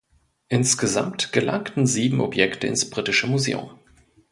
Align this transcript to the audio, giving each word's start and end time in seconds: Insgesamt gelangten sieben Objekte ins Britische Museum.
Insgesamt 0.47 1.31
gelangten 1.31 1.85
sieben 1.85 2.21
Objekte 2.21 2.65
ins 2.65 2.89
Britische 2.89 3.27
Museum. 3.27 3.69